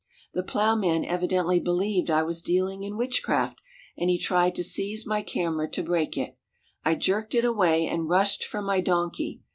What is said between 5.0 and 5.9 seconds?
my camera to